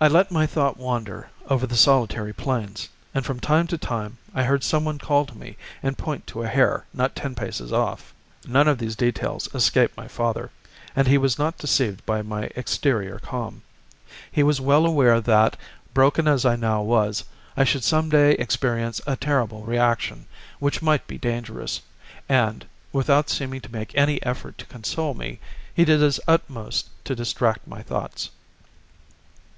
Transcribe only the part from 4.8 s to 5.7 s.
call to me